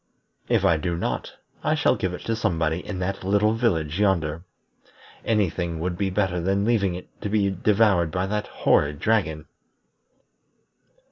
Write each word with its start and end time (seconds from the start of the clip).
If 0.49 0.65
I 0.65 0.77
do 0.77 0.97
not, 0.97 1.33
I 1.63 1.75
shall 1.75 1.95
give 1.95 2.11
it 2.15 2.21
to 2.21 2.35
somebody 2.35 2.79
in 2.83 2.97
that 2.97 3.23
little 3.23 3.53
village 3.53 3.99
yonder. 3.99 4.43
Any 5.23 5.47
thing 5.47 5.79
would 5.79 5.95
be 5.95 6.09
better 6.09 6.41
than 6.41 6.65
leaving 6.65 6.95
it 6.95 7.07
to 7.21 7.29
be 7.29 7.51
devoured 7.51 8.09
by 8.09 8.25
that 8.25 8.47
horrid 8.47 8.97
dragon." 8.97 9.45